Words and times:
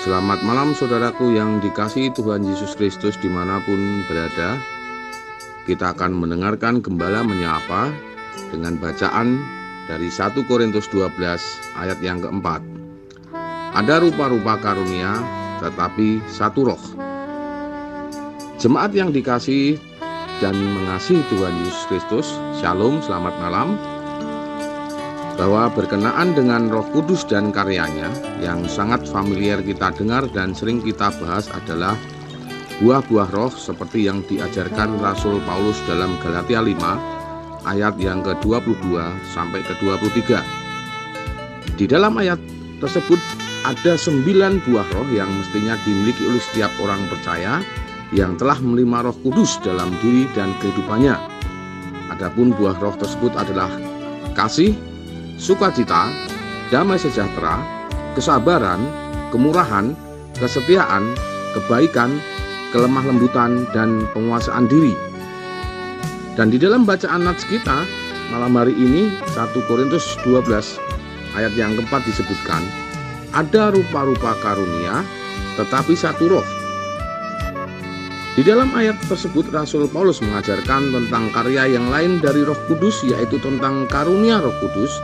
Selamat 0.00 0.40
malam 0.40 0.72
saudaraku 0.72 1.36
yang 1.36 1.60
dikasihi 1.60 2.08
Tuhan 2.16 2.40
Yesus 2.40 2.72
Kristus 2.72 3.20
di 3.20 3.28
mana 3.28 3.60
pun 3.68 4.00
berada. 4.08 4.56
Kita 5.68 5.92
akan 5.92 6.16
mendengarkan 6.16 6.80
Gembala 6.80 7.20
menyapa 7.20 7.92
dengan 8.48 8.80
bacaan 8.80 9.36
dari 9.92 10.08
1 10.08 10.40
Korintus 10.48 10.88
12 10.88 11.20
ayat 11.76 12.00
yang 12.00 12.24
keempat. 12.24 12.64
Ada 13.76 14.00
rupa-rupa 14.00 14.56
karunia 14.56 15.20
tetapi 15.60 16.24
satu 16.32 16.72
roh. 16.72 16.84
Jemaat 18.56 18.96
yang 18.96 19.12
dikasihi 19.12 19.76
dan 20.40 20.56
mengasihi 20.56 21.20
Tuhan 21.28 21.52
Yesus 21.60 21.84
Kristus 21.92 22.26
Shalom, 22.56 23.04
selamat 23.04 23.36
malam 23.36 23.76
bahwa 25.40 25.72
berkenaan 25.72 26.36
dengan 26.36 26.68
Roh 26.68 26.84
Kudus 26.92 27.24
dan 27.24 27.48
karyanya 27.48 28.12
yang 28.44 28.60
sangat 28.68 29.08
familiar 29.08 29.64
kita 29.64 29.88
dengar 29.96 30.28
dan 30.36 30.52
sering 30.52 30.84
kita 30.84 31.08
bahas 31.16 31.48
adalah 31.48 31.96
buah-buah 32.84 33.32
roh 33.32 33.48
seperti 33.48 34.04
yang 34.04 34.20
diajarkan 34.28 35.00
Rasul 35.00 35.40
Paulus 35.48 35.80
dalam 35.88 36.12
Galatia 36.20 36.60
5 36.60 36.76
ayat 37.64 37.96
yang 37.96 38.20
ke-22 38.20 39.00
sampai 39.32 39.64
ke-23. 39.64 40.20
Di 41.80 41.88
dalam 41.88 42.20
ayat 42.20 42.36
tersebut 42.84 43.16
ada 43.64 43.96
sembilan 43.96 44.60
buah 44.68 44.88
roh 44.92 45.08
yang 45.08 45.32
mestinya 45.40 45.72
dimiliki 45.88 46.20
oleh 46.28 46.44
setiap 46.52 46.72
orang 46.84 47.00
percaya 47.08 47.64
yang 48.12 48.36
telah 48.36 48.60
menerima 48.60 49.08
roh 49.08 49.16
kudus 49.24 49.56
dalam 49.64 49.88
diri 50.04 50.28
dan 50.36 50.52
kehidupannya. 50.60 51.16
Adapun 52.12 52.52
buah 52.52 52.76
roh 52.76 52.92
tersebut 53.00 53.32
adalah 53.40 53.72
kasih, 54.36 54.76
sukacita, 55.40 56.12
damai 56.68 57.00
sejahtera, 57.00 57.56
kesabaran, 58.12 58.84
kemurahan, 59.32 59.96
kesetiaan, 60.36 61.16
kebaikan, 61.56 62.20
kelemah 62.76 63.08
lembutan, 63.08 63.64
dan 63.72 64.04
penguasaan 64.12 64.68
diri. 64.68 64.92
Dan 66.36 66.52
di 66.52 66.60
dalam 66.60 66.84
bacaan 66.84 67.24
nats 67.24 67.42
kita 67.48 67.88
malam 68.30 68.54
hari 68.54 68.76
ini 68.76 69.10
1 69.34 69.66
Korintus 69.66 70.14
12 70.22 70.46
ayat 71.34 71.52
yang 71.58 71.74
keempat 71.74 72.06
disebutkan 72.06 72.62
ada 73.34 73.74
rupa-rupa 73.74 74.38
karunia 74.38 75.02
tetapi 75.58 75.98
satu 75.98 76.30
roh. 76.30 76.46
Di 78.38 78.46
dalam 78.46 78.70
ayat 78.78 78.96
tersebut 79.10 79.50
Rasul 79.50 79.90
Paulus 79.90 80.22
mengajarkan 80.22 80.94
tentang 80.94 81.34
karya 81.34 81.76
yang 81.76 81.90
lain 81.90 82.22
dari 82.22 82.46
Roh 82.46 82.56
Kudus 82.70 83.02
yaitu 83.02 83.42
tentang 83.42 83.90
karunia 83.90 84.38
Roh 84.38 84.54
Kudus 84.62 85.02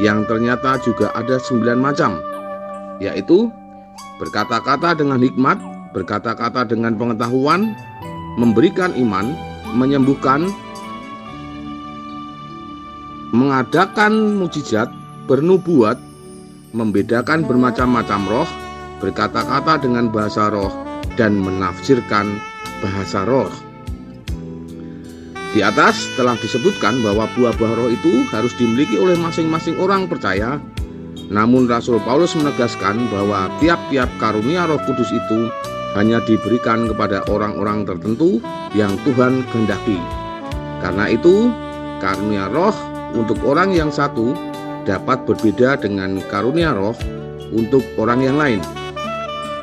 yang 0.00 0.24
ternyata 0.24 0.80
juga 0.80 1.12
ada 1.12 1.36
sembilan 1.36 1.78
macam, 1.78 2.16
yaitu 3.04 3.52
berkata-kata 4.16 4.96
dengan 4.96 5.20
hikmat, 5.20 5.60
berkata-kata 5.92 6.64
dengan 6.64 6.96
pengetahuan, 6.96 7.76
memberikan 8.40 8.96
iman, 8.96 9.36
menyembuhkan, 9.76 10.48
mengadakan 13.36 14.40
mujizat, 14.40 14.88
bernubuat, 15.28 16.00
membedakan 16.72 17.44
bermacam-macam 17.44 18.20
roh, 18.24 18.48
berkata-kata 19.04 19.84
dengan 19.84 20.08
bahasa 20.08 20.48
roh, 20.48 20.72
dan 21.20 21.36
menafsirkan 21.36 22.40
bahasa 22.80 23.28
roh. 23.28 23.69
Di 25.50 25.66
atas 25.66 26.06
telah 26.14 26.38
disebutkan 26.38 27.02
bahwa 27.02 27.26
buah-buah 27.34 27.74
roh 27.74 27.90
itu 27.90 28.22
harus 28.30 28.54
dimiliki 28.54 28.94
oleh 28.94 29.18
masing-masing 29.18 29.74
orang 29.82 30.06
percaya. 30.06 30.62
Namun 31.26 31.66
Rasul 31.66 31.98
Paulus 32.06 32.38
menegaskan 32.38 33.10
bahwa 33.10 33.50
tiap-tiap 33.58 34.06
karunia 34.22 34.66
Roh 34.70 34.78
Kudus 34.86 35.10
itu 35.10 35.50
hanya 35.98 36.22
diberikan 36.22 36.86
kepada 36.86 37.26
orang-orang 37.26 37.82
tertentu 37.82 38.38
yang 38.78 38.94
Tuhan 39.02 39.42
kehendaki. 39.50 39.98
Karena 40.78 41.10
itu, 41.10 41.50
karunia 41.98 42.46
roh 42.46 42.74
untuk 43.14 43.42
orang 43.42 43.74
yang 43.74 43.90
satu 43.90 44.30
dapat 44.86 45.26
berbeda 45.26 45.82
dengan 45.82 46.22
karunia 46.30 46.70
roh 46.70 46.94
untuk 47.50 47.82
orang 47.98 48.22
yang 48.22 48.38
lain. 48.38 48.62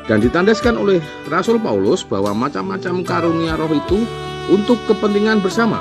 Dan 0.04 0.20
ditandaskan 0.20 0.76
oleh 0.76 1.00
Rasul 1.28 1.60
Paulus 1.60 2.04
bahwa 2.04 2.32
macam-macam 2.32 3.04
karunia 3.04 3.56
roh 3.56 3.72
itu 3.72 4.04
untuk 4.48 4.80
kepentingan 4.88 5.44
bersama. 5.44 5.80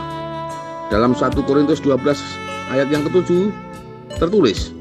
Dalam 0.88 1.12
1 1.12 1.36
Korintus 1.44 1.84
12 1.84 2.00
ayat 2.72 2.88
yang 2.92 3.04
ketujuh 3.08 3.52
tertulis, 4.20 4.72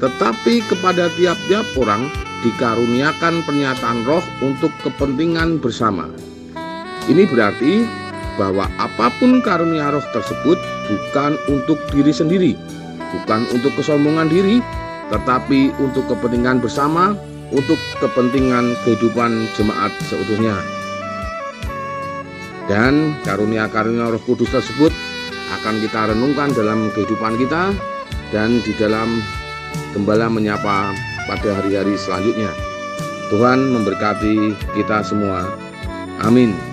Tetapi 0.00 0.64
kepada 0.64 1.12
tiap-tiap 1.12 1.68
orang 1.76 2.08
dikaruniakan 2.40 3.44
pernyataan 3.44 4.00
roh 4.08 4.24
untuk 4.40 4.72
kepentingan 4.80 5.60
bersama. 5.60 6.08
Ini 7.04 7.28
berarti 7.28 7.84
bahwa 8.40 8.64
apa 8.80 9.12
pun 9.20 9.44
karunia 9.44 9.92
roh 9.92 10.04
tersebut 10.16 10.56
bukan 10.88 11.36
untuk 11.52 11.76
diri 11.92 12.16
sendiri, 12.16 12.52
bukan 13.12 13.44
untuk 13.52 13.76
kesombongan 13.76 14.32
diri, 14.32 14.64
tetapi 15.12 15.76
untuk 15.76 16.08
kepentingan 16.08 16.64
bersama, 16.64 17.12
untuk 17.52 17.76
kepentingan 18.00 18.72
kehidupan 18.88 19.44
jemaat 19.52 19.92
seutuhnya. 20.08 20.79
Dan 22.70 23.18
karunia-karunia 23.26 24.14
roh 24.14 24.22
kudus 24.22 24.46
tersebut 24.54 24.94
akan 25.58 25.82
kita 25.82 26.14
renungkan 26.14 26.54
dalam 26.54 26.86
kehidupan 26.94 27.34
kita 27.34 27.74
dan 28.30 28.62
di 28.62 28.70
dalam 28.78 29.18
gembala 29.90 30.30
menyapa 30.30 30.94
pada 31.26 31.50
hari-hari 31.58 31.98
selanjutnya. 31.98 32.54
Tuhan 33.34 33.74
memberkati 33.74 34.54
kita 34.78 35.02
semua. 35.02 35.50
Amin. 36.22 36.69